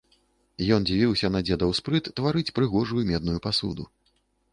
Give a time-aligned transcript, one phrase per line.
[0.77, 3.87] Ён дзівіўся на дзедаў спрыт тварыць прыгожую медную пасуду.